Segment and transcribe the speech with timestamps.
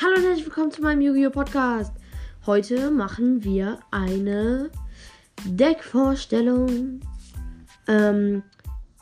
[0.00, 1.30] Hallo und herzlich willkommen zu meinem Yu-Gi-Oh!
[1.30, 1.92] Podcast.
[2.46, 4.72] Heute machen wir eine
[5.44, 6.98] Deckvorstellung.
[7.86, 8.42] Ähm,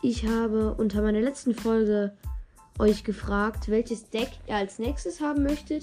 [0.02, 2.14] ich habe unter meiner letzten Folge
[2.78, 5.82] euch gefragt, welches Deck ihr als nächstes haben möchtet.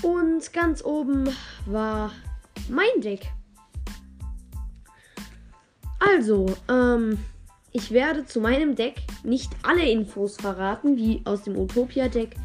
[0.00, 1.28] Und ganz oben
[1.66, 2.10] war
[2.70, 3.30] mein Deck.
[5.98, 7.18] Also, ähm,
[7.72, 12.36] ich werde zu meinem Deck nicht alle Infos verraten, wie aus dem Utopia-Deck,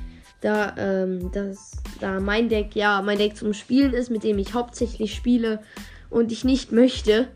[0.44, 1.72] da, ähm, das,
[2.02, 5.64] da mein Deck ja mein Deck zum Spielen ist, mit dem ich hauptsächlich spiele
[6.10, 7.30] und ich nicht möchte,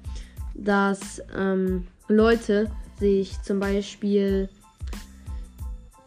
[0.53, 4.49] dass ähm, Leute sich zum Beispiel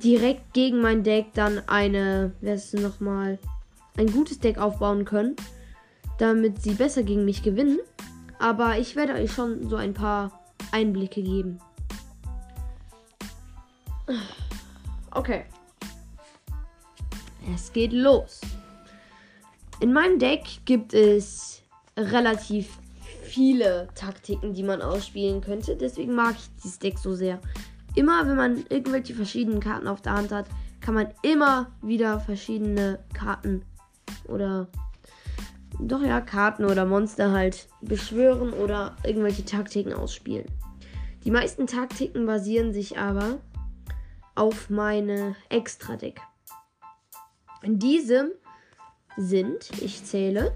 [0.04, 3.38] direkt gegen mein Deck dann eine, wer ist nochmal,
[3.96, 5.36] ein gutes Deck aufbauen können,
[6.18, 7.78] damit sie besser gegen mich gewinnen.
[8.38, 10.40] Aber ich werde euch schon so ein paar
[10.70, 11.60] Einblicke geben.
[15.12, 15.44] Okay.
[17.54, 18.40] Es geht los.
[19.80, 21.62] In meinem Deck gibt es
[21.96, 22.78] relativ
[23.22, 25.76] viele Taktiken, die man ausspielen könnte.
[25.76, 27.40] Deswegen mag ich dieses Deck so sehr.
[27.94, 30.46] Immer wenn man irgendwelche verschiedenen Karten auf der Hand hat,
[30.80, 33.62] kann man immer wieder verschiedene Karten
[34.28, 34.68] oder
[35.78, 40.46] doch ja, Karten oder Monster halt beschwören oder irgendwelche Taktiken ausspielen.
[41.24, 43.38] Die meisten Taktiken basieren sich aber
[44.34, 46.20] auf meine Extra-Deck.
[47.62, 48.30] In diesem
[49.16, 50.52] sind, ich zähle,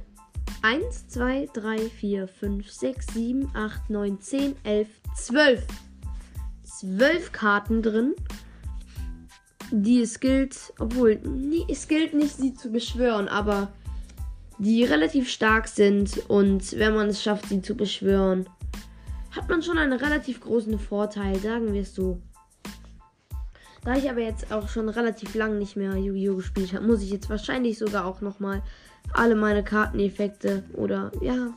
[0.62, 5.66] 1, 2, 3, 4, 5, 6, 7, 8, 9, 10, 11, 12.
[6.62, 8.14] 12 Karten drin,
[9.70, 13.72] die es gilt, obwohl, nee, es gilt nicht, sie zu beschwören, aber
[14.58, 18.48] die relativ stark sind und wenn man es schafft, sie zu beschwören,
[19.30, 22.20] hat man schon einen relativ großen Vorteil, sagen wir es so.
[23.84, 26.36] Da ich aber jetzt auch schon relativ lang nicht mehr Yu-Gi-Oh!
[26.36, 28.62] gespielt habe, muss ich jetzt wahrscheinlich sogar auch nochmal
[29.12, 31.52] alle meine Karteneffekte oder ja,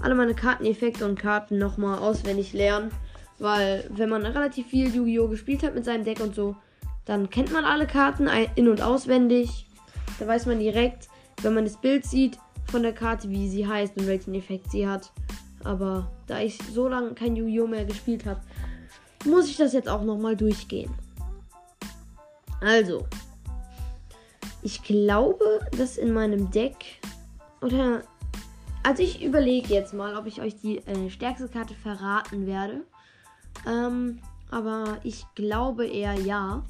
[0.00, 2.90] alle meine Karteneffekte und Karten nochmal auswendig lernen.
[3.38, 5.28] Weil wenn man relativ viel Yu-Gi-Oh!
[5.28, 6.56] gespielt hat mit seinem Deck und so,
[7.04, 9.66] dann kennt man alle Karten in- und auswendig.
[10.18, 11.08] Da weiß man direkt,
[11.42, 12.36] wenn man das Bild sieht
[12.66, 15.12] von der Karte, wie sie heißt und welchen Effekt sie hat.
[15.62, 17.68] Aber da ich so lange kein Yu-Gi-Oh!
[17.68, 18.40] mehr gespielt habe,
[19.24, 20.90] muss ich das jetzt auch nochmal durchgehen.
[22.60, 23.06] Also,
[24.62, 27.00] ich glaube, dass in meinem Deck
[27.62, 28.02] oder
[28.82, 32.82] also ich überlege jetzt mal, ob ich euch die äh, stärkste Karte verraten werde.
[33.66, 34.20] Ähm,
[34.50, 36.64] aber ich glaube eher ja.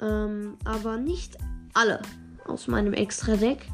[0.00, 1.38] Ähm, aber nicht
[1.72, 2.02] alle
[2.46, 3.66] aus meinem Extra-Deck.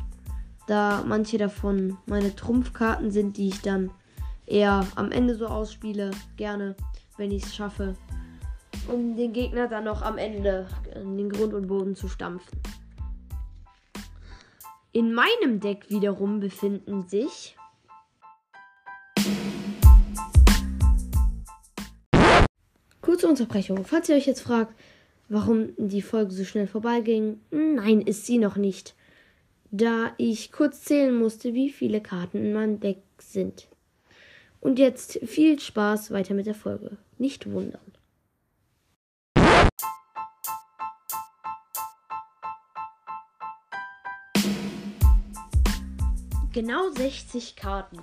[0.69, 3.91] Da manche davon meine Trumpfkarten sind, die ich dann
[4.47, 6.13] eher am Ende so ausspiele.
[6.37, 6.77] Gerne,
[7.17, 7.97] wenn ich es schaffe.
[8.89, 12.61] Um den Gegner dann noch am Ende in den Grund und Boden zu stampfen.
[14.93, 17.57] In meinem Deck wiederum befinden sich
[23.01, 23.85] Kurze Unterbrechung.
[23.85, 24.75] Falls ihr euch jetzt fragt,
[25.29, 28.95] warum die Folge so schnell vorbeiging, nein, ist sie noch nicht.
[29.71, 33.69] Da ich kurz zählen musste, wie viele Karten in meinem Deck sind.
[34.61, 36.97] Und jetzt viel Spaß weiter mit der Folge.
[37.19, 37.81] Nicht wundern.
[46.53, 47.99] Genau 60 Karten,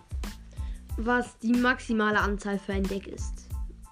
[0.97, 3.47] was die maximale Anzahl für ein Deck ist.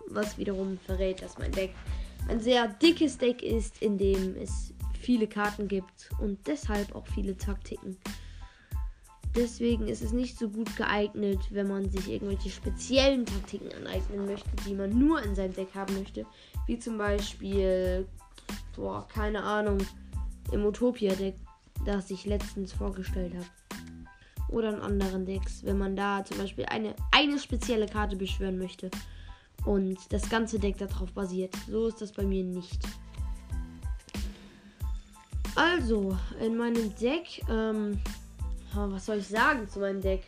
[0.08, 1.76] Was wiederum verrät, dass mein Deck
[2.28, 7.38] ein sehr dickes Deck ist, in dem es viele Karten gibt und deshalb auch viele
[7.38, 7.98] Taktiken.
[9.36, 14.50] Deswegen ist es nicht so gut geeignet, wenn man sich irgendwelche speziellen Taktiken aneignen möchte,
[14.68, 16.26] die man nur in seinem Deck haben möchte.
[16.66, 18.08] Wie zum Beispiel,
[18.76, 19.78] boah, keine Ahnung,
[20.52, 21.36] im Utopia-Deck,
[21.86, 23.46] das ich letztens vorgestellt habe.
[24.50, 28.90] Oder in anderen Decks, wenn man da zum Beispiel eine, eine spezielle Karte beschwören möchte
[29.66, 31.54] und das ganze Deck darauf basiert.
[31.70, 32.80] So ist das bei mir nicht.
[35.56, 38.00] Also, in meinem Deck, ähm,
[38.74, 40.24] was soll ich sagen zu meinem Deck?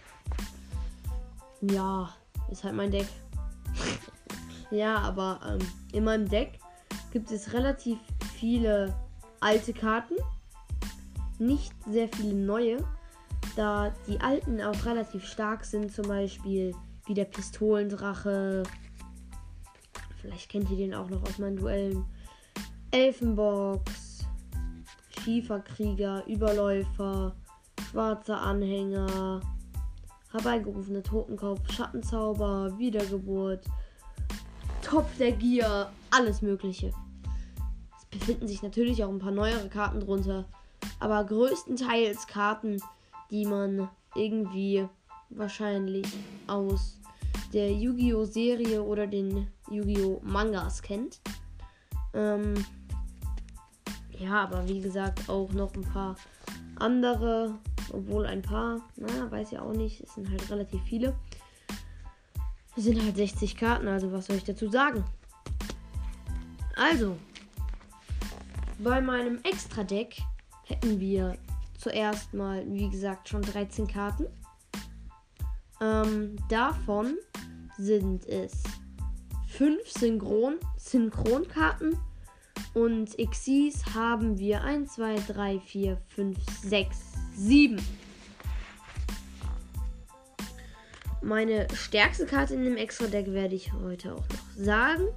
[1.61, 2.09] Ja,
[2.49, 3.07] ist halt mein Deck.
[4.71, 6.59] ja, aber ähm, in meinem Deck
[7.11, 7.99] gibt es relativ
[8.35, 8.95] viele
[9.39, 10.15] alte Karten,
[11.37, 12.77] nicht sehr viele neue,
[13.55, 16.73] da die alten auch relativ stark sind, zum Beispiel
[17.05, 18.63] wie der Pistolendrache.
[20.21, 22.05] Vielleicht kennt ihr den auch noch aus meinen Duellen.
[22.91, 24.25] Elfenbox,
[25.23, 27.35] Schieferkrieger, Überläufer,
[27.89, 29.41] schwarzer Anhänger,
[30.31, 33.65] herbeigerufene Totenkopf, Schattenzauber, Wiedergeburt,
[34.81, 36.91] Topf der Gier, alles Mögliche.
[37.97, 40.45] Es befinden sich natürlich auch ein paar neuere Karten drunter,
[40.99, 42.81] aber größtenteils Karten,
[43.31, 44.87] die man irgendwie
[45.29, 46.07] wahrscheinlich
[46.47, 46.99] aus
[47.53, 48.25] der Yu-Gi-Oh!
[48.25, 50.21] Serie oder den Yu-Gi-Oh!
[50.23, 51.19] Mangas kennt.
[52.13, 52.53] Ähm,
[54.17, 56.15] ja, aber wie gesagt, auch noch ein paar
[56.75, 57.57] andere,
[57.91, 61.15] obwohl ein paar, na, weiß ja auch nicht, es sind halt relativ viele.
[62.75, 65.03] Es sind halt 60 Karten, also was soll ich dazu sagen?
[66.75, 67.17] Also,
[68.79, 70.21] bei meinem Extra-Deck
[70.63, 71.35] hätten wir
[71.79, 74.27] zuerst mal, wie gesagt, schon 13 Karten.
[75.81, 77.17] Ähm, davon
[77.77, 78.61] sind es
[79.47, 81.97] 5 Synchron Synchronkarten
[82.73, 86.97] und Xyz haben wir 1, 2, 3, 4, 5, 6,
[87.35, 87.81] 7.
[91.21, 95.07] Meine stärkste Karte in dem Extra-Deck werde ich heute auch noch sagen.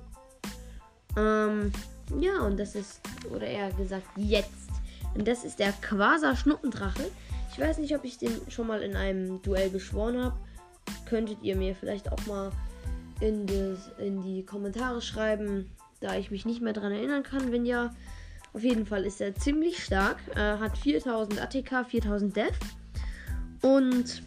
[1.16, 1.72] Ähm,
[2.18, 3.00] ja, und das ist,
[3.30, 4.71] oder eher gesagt, jetzt.
[5.14, 7.10] Und das ist der Quasar Schnuppendrache.
[7.52, 10.36] Ich weiß nicht, ob ich den schon mal in einem Duell beschworen habe.
[11.06, 12.50] Könntet ihr mir vielleicht auch mal
[13.20, 15.70] in, das, in die Kommentare schreiben,
[16.00, 17.52] da ich mich nicht mehr daran erinnern kann.
[17.52, 17.94] Wenn ja,
[18.52, 20.16] auf jeden Fall ist er ziemlich stark.
[20.34, 22.58] Er hat 4000 ATK, 4000 Death
[23.62, 24.22] und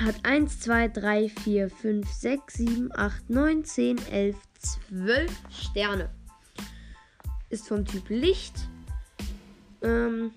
[0.00, 6.10] hat 1, 2, 3, 4, 5, 6, 7, 8, 9, 10, 11, 12 Sterne.
[7.48, 8.65] Ist vom Typ Licht,
[9.82, 10.32] ähm,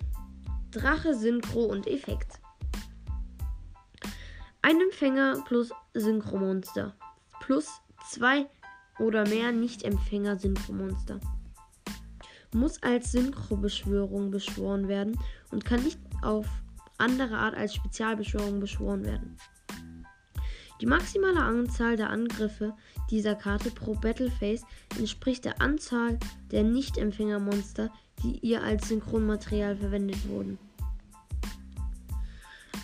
[0.71, 2.39] Drache, Synchro und Effekt.
[4.61, 6.95] Ein Empfänger plus Synchromonster.
[7.41, 8.47] Plus zwei
[8.99, 11.19] oder mehr Nicht-Empfänger-Synchromonster.
[12.53, 15.17] Muss als Synchro-Beschwörung beschworen werden
[15.51, 16.47] und kann nicht auf
[16.97, 19.37] andere Art als Spezialbeschwörung beschworen werden.
[20.81, 22.73] Die maximale Anzahl der Angriffe
[23.09, 24.63] dieser Karte pro Battleface
[24.97, 26.17] entspricht der Anzahl
[26.51, 27.91] der Nicht-Empfängermonster,
[28.23, 30.57] die ihr als Synchronmaterial verwendet wurden.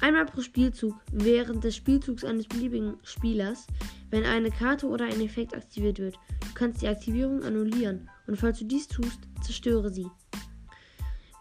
[0.01, 3.67] Einmal pro Spielzug während des Spielzugs eines beliebigen Spielers
[4.15, 6.15] wenn eine Karte oder ein Effekt aktiviert wird.
[6.39, 10.07] Du kannst die Aktivierung annullieren und falls du dies tust, zerstöre sie.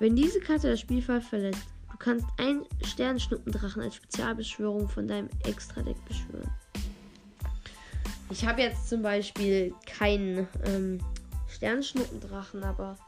[0.01, 5.97] Wenn diese Karte das Spielfeld verlässt, du kannst einen Sternschnuppendrachen als Spezialbeschwörung von deinem Extra-Deck
[6.07, 6.51] beschwören.
[8.31, 10.99] Ich habe jetzt zum Beispiel keinen ähm,
[11.47, 12.99] Sternschnuppendrachen, aber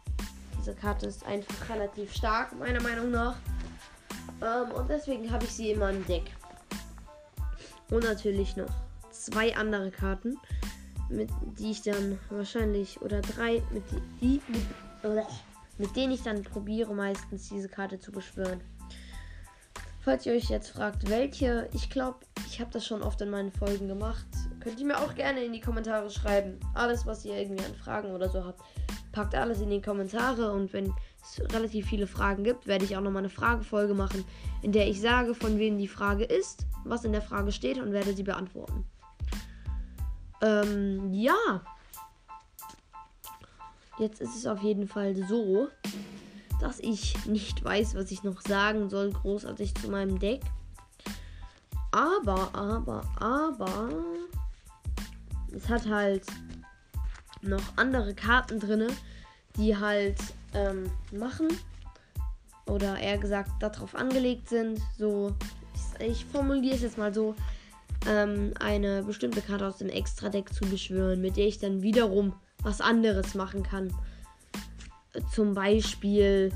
[0.66, 3.36] diese Karte ist einfach relativ stark, meiner Meinung nach.
[4.42, 6.24] Ähm, und deswegen habe ich sie in meinem Deck.
[7.88, 8.66] Und natürlich noch
[9.12, 10.36] zwei andere Karten,
[11.08, 13.84] mit die ich dann wahrscheinlich oder drei, mit
[14.20, 15.26] die, mit,
[15.78, 18.60] mit denen ich dann probiere meistens diese Karte zu beschwören.
[20.00, 23.52] Falls ihr euch jetzt fragt, welche, ich glaube, ich habe das schon oft in meinen
[23.52, 24.26] Folgen gemacht.
[24.66, 26.58] Könnt ihr mir auch gerne in die Kommentare schreiben.
[26.74, 28.60] Alles, was ihr irgendwie an Fragen oder so habt,
[29.12, 30.50] packt alles in die Kommentare.
[30.50, 30.92] Und wenn
[31.22, 34.24] es relativ viele Fragen gibt, werde ich auch nochmal eine Fragefolge machen,
[34.62, 37.92] in der ich sage, von wem die Frage ist, was in der Frage steht und
[37.92, 38.84] werde sie beantworten.
[40.42, 41.62] Ähm, ja.
[44.00, 45.69] Jetzt ist es auf jeden Fall so,
[46.60, 50.40] dass ich nicht weiß, was ich noch sagen soll, großartig zu meinem Deck.
[51.92, 54.15] Aber, aber, aber.
[55.56, 56.26] Es hat halt
[57.41, 58.89] noch andere Karten drin,
[59.56, 60.19] die halt
[60.55, 61.48] ähm, machen.
[62.67, 64.81] Oder eher gesagt, darauf angelegt sind.
[64.98, 65.34] So,
[65.98, 67.34] ich, formuliere es jetzt mal so
[68.06, 72.81] ähm, eine bestimmte Karte aus dem Extra-Deck zu beschwören, mit der ich dann wiederum was
[72.81, 73.94] anderes machen kann.
[75.32, 76.53] Zum Beispiel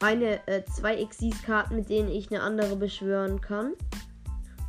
[0.00, 3.74] eine, äh, zwei Xyz-Karten, mit denen ich eine andere beschwören kann.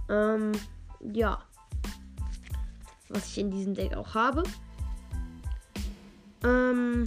[0.10, 0.51] Ähm,
[1.01, 1.42] ja.
[3.13, 4.43] Was ich in diesem Deck auch habe.
[6.43, 7.05] Ähm,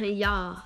[0.00, 0.62] ja.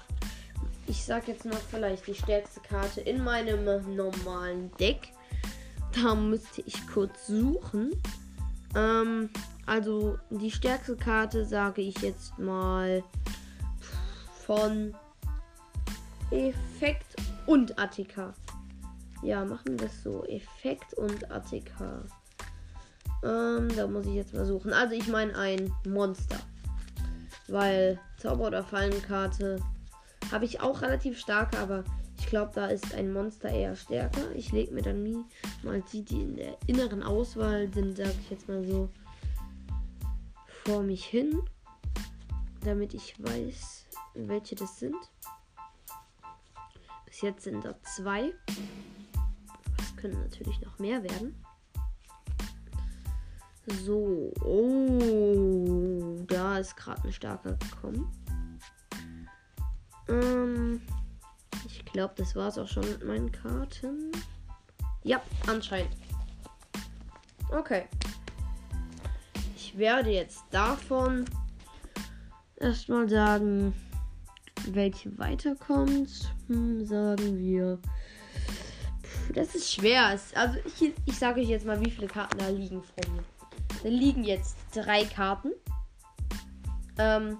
[0.86, 5.12] Ich sag jetzt noch vielleicht die stärkste Karte in meinem normalen Deck.
[5.92, 7.92] Da müsste ich kurz suchen.
[8.74, 9.28] Ähm,
[9.66, 13.04] also die stärkste Karte sage ich jetzt mal
[14.46, 14.94] von
[16.30, 18.32] Effekt und ATK.
[19.22, 20.24] Ja, machen wir es so.
[20.24, 22.04] Effekt und ATK.
[23.22, 24.72] Ähm, da muss ich jetzt mal suchen.
[24.72, 26.38] Also ich meine ein Monster.
[27.48, 29.60] Weil Zauber- oder Fallenkarte
[30.30, 31.84] habe ich auch relativ starke, aber
[32.18, 34.30] ich glaube, da ist ein Monster eher stärker.
[34.34, 35.24] Ich lege mir dann nie
[35.62, 38.90] mal die, die in der inneren Auswahl sind, sage ich jetzt mal so,
[40.64, 41.40] vor mich hin,
[42.62, 44.96] damit ich weiß, welche das sind.
[47.06, 48.32] Bis jetzt sind da zwei.
[49.78, 51.42] Es können natürlich noch mehr werden.
[53.84, 58.10] So, oh, da ist gerade ein starker gekommen.
[60.08, 60.80] Ähm,
[61.98, 64.12] glaube, das war es auch schon mit meinen Karten.
[65.02, 65.90] Ja, anscheinend.
[67.50, 67.86] Okay.
[69.56, 71.24] Ich werde jetzt davon
[72.54, 73.74] erstmal sagen,
[74.68, 76.32] welche weiterkommt.
[76.46, 77.80] Hm, sagen wir.
[79.02, 80.04] Puh, das ist schwer.
[80.06, 83.24] Also ich, ich sage euch jetzt mal, wie viele Karten da liegen vor mir.
[83.82, 85.52] Da liegen jetzt drei Karten.
[86.98, 87.38] Ähm,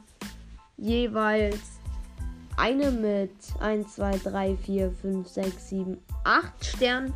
[0.77, 1.79] jeweils
[2.57, 7.15] eine mit 1, 2, 3, 4, 5, 6, 7, 8 Sternen.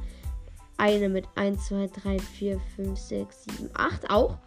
[0.78, 4.38] Eine mit 1, 2, 3, 4, 5, 6, 7, 8 auch.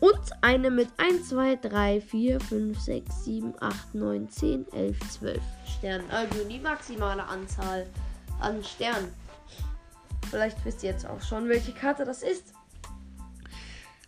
[0.00, 5.42] Und eine mit 1, 2, 3, 4, 5, 6, 7, 8, 9, 10, 11, 12
[5.78, 6.10] Sternen.
[6.10, 7.86] Also die maximale Anzahl
[8.40, 9.12] an Sternen.
[10.30, 12.52] Vielleicht wisst ihr jetzt auch schon, welche Karte das ist.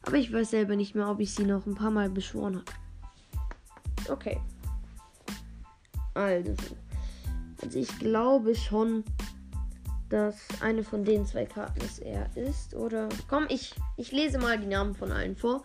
[0.06, 4.10] Aber ich weiß selber nicht mehr, ob ich sie noch ein paar Mal beschworen habe.
[4.10, 4.40] Okay.
[6.14, 6.54] Also.
[7.62, 9.04] Also ich glaube schon,
[10.10, 12.74] dass eine von den zwei Karten es er ist.
[12.74, 13.08] Oder.
[13.28, 15.64] Komm, ich, ich lese mal die Namen von allen vor.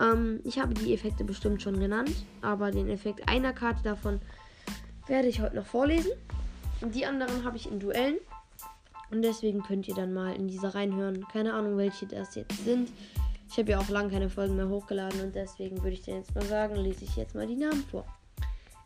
[0.00, 2.14] Ähm, ich habe die Effekte bestimmt schon genannt.
[2.42, 4.20] Aber den Effekt einer Karte davon
[5.06, 6.10] werde ich heute noch vorlesen.
[6.80, 8.18] Und die anderen habe ich in Duellen.
[9.10, 11.26] Und deswegen könnt ihr dann mal in diese reinhören.
[11.28, 12.90] Keine Ahnung, welche das jetzt sind.
[13.50, 16.34] Ich habe ja auch lange keine Folgen mehr hochgeladen und deswegen würde ich dir jetzt
[16.34, 18.06] mal sagen, lese ich jetzt mal die Namen vor.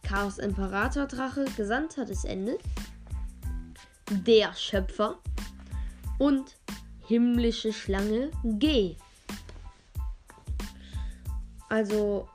[0.03, 2.59] Chaos Imperator Drache, Gesandter des Endes,
[4.11, 5.19] der Schöpfer
[6.19, 6.57] und
[7.07, 8.97] himmlische Schlange G.
[11.69, 12.29] Also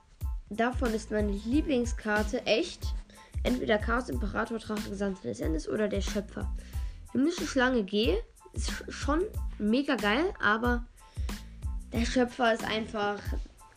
[0.49, 2.93] davon ist meine Lieblingskarte echt
[3.43, 6.51] entweder Chaos Imperator Drache, Gesandter des Endes oder der Schöpfer.
[7.13, 8.17] Himmlische Schlange G
[8.53, 9.23] ist schon
[9.59, 10.85] mega geil, aber
[11.93, 13.19] der Schöpfer ist einfach.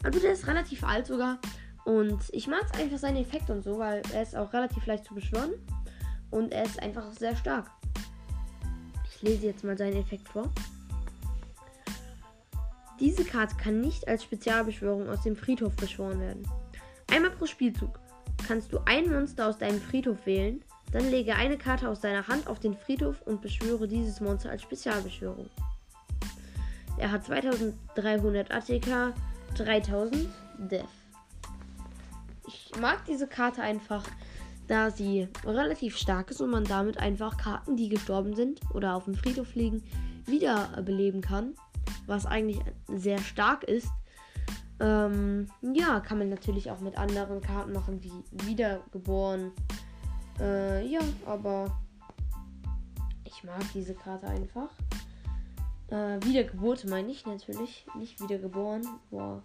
[0.03, 1.39] Also der ist relativ alt sogar.
[1.85, 5.05] Und ich mag es einfach seinen Effekt und so, weil er ist auch relativ leicht
[5.05, 5.53] zu beschwören.
[6.31, 7.71] Und er ist einfach sehr stark.
[9.11, 10.51] Ich lese jetzt mal seinen Effekt vor.
[13.01, 16.47] Diese Karte kann nicht als Spezialbeschwörung aus dem Friedhof beschworen werden.
[17.11, 17.99] Einmal pro Spielzug
[18.47, 20.63] kannst du ein Monster aus deinem Friedhof wählen,
[20.93, 24.63] dann lege eine Karte aus deiner Hand auf den Friedhof und beschwöre dieses Monster als
[24.63, 25.49] Spezialbeschwörung.
[27.01, 29.15] Er hat 2300 ATK,
[29.55, 30.29] 3000
[30.59, 30.85] Def.
[32.47, 34.05] Ich mag diese Karte einfach,
[34.69, 39.07] da sie relativ stark ist und man damit einfach Karten, die gestorben sind oder auf
[39.07, 39.83] dem Friedhof liegen,
[40.27, 41.55] wiederbeleben kann.
[42.07, 43.89] Was eigentlich sehr stark ist.
[44.79, 49.53] Ähm, ja, kann man natürlich auch mit anderen Karten machen, wie wiedergeboren.
[50.39, 51.81] Äh, ja, aber
[53.25, 54.69] ich mag diese Karte einfach.
[55.91, 57.85] Äh, Wiedergeburt meine ich natürlich.
[57.97, 58.87] Nicht wiedergeboren.
[59.11, 59.43] Boah.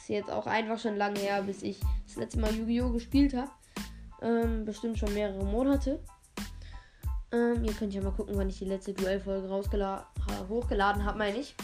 [0.00, 2.90] Ist jetzt auch einfach schon lange her, bis ich das letzte Mal Yu-Gi-Oh!
[2.90, 3.50] gespielt habe.
[4.20, 6.00] Ähm, bestimmt schon mehrere Monate.
[7.30, 9.48] Ähm, ihr könnt ja mal gucken, wann ich die letzte Duellfolge
[10.48, 11.54] hochgeladen habe, meine ich.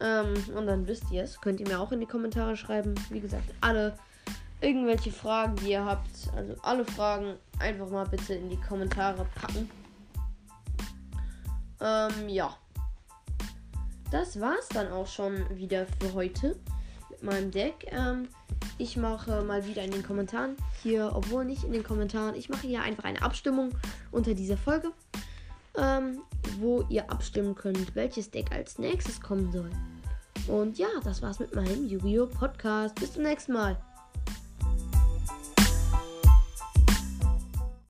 [0.00, 1.40] Ähm, und dann wisst ihr es.
[1.40, 2.94] Könnt ihr mir auch in die Kommentare schreiben.
[3.10, 3.96] Wie gesagt, alle
[4.60, 9.70] irgendwelche Fragen, die ihr habt, also alle Fragen, einfach mal bitte in die Kommentare packen.
[11.80, 12.56] Ähm, ja
[14.10, 16.56] das war's dann auch schon wieder für heute
[17.10, 17.86] mit meinem Deck.
[17.90, 18.28] Ähm,
[18.78, 22.66] ich mache mal wieder in den Kommentaren hier, obwohl nicht in den Kommentaren, ich mache
[22.66, 23.70] hier einfach eine Abstimmung
[24.10, 24.92] unter dieser Folge,
[25.76, 26.20] ähm,
[26.58, 29.70] wo ihr abstimmen könnt, welches Deck als nächstes kommen soll.
[30.46, 32.26] Und ja, das war's mit meinem Yu-Gi-Oh!
[32.26, 32.94] Podcast.
[32.94, 33.76] Bis zum nächsten Mal.